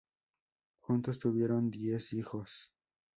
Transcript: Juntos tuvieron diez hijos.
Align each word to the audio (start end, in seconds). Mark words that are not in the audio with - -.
Juntos 0.79 1.19
tuvieron 1.19 1.69
diez 1.69 2.11
hijos. 2.13 2.71